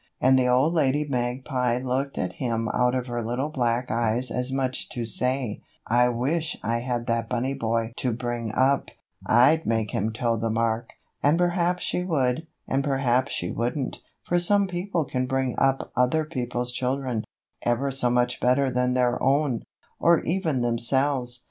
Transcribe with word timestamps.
And 0.19 0.39
the 0.39 0.47
old 0.47 0.73
lady 0.73 1.05
magpie 1.07 1.77
looked 1.77 2.17
at 2.17 2.33
him 2.33 2.67
out 2.73 2.95
of 2.95 3.05
her 3.05 3.23
little 3.23 3.49
black 3.49 3.91
eyes 3.91 4.31
as 4.31 4.51
much 4.51 4.85
as 4.85 4.87
to 4.87 5.05
say: 5.05 5.61
"I 5.85 6.09
wish 6.09 6.57
I 6.63 6.79
had 6.79 7.05
that 7.05 7.29
bunny 7.29 7.53
boy 7.53 7.93
to 7.97 8.11
bring 8.11 8.51
up, 8.55 8.89
I'd 9.27 9.67
make 9.67 9.91
him 9.91 10.11
toe 10.11 10.37
the 10.37 10.49
mark." 10.49 10.93
And 11.21 11.37
perhaps 11.37 11.83
she 11.83 12.03
would, 12.03 12.47
and 12.67 12.83
perhaps 12.83 13.31
she 13.31 13.51
wouldn't, 13.51 14.01
for 14.23 14.39
some 14.39 14.65
people 14.67 15.05
can 15.05 15.27
bring 15.27 15.53
up 15.59 15.91
other 15.95 16.25
people's 16.25 16.71
children 16.71 17.23
ever 17.61 17.91
so 17.91 18.09
much 18.09 18.39
better 18.39 18.71
than 18.71 18.95
their 18.95 19.21
own, 19.21 19.61
or 19.99 20.21
even 20.23 20.61
themselves. 20.61 21.39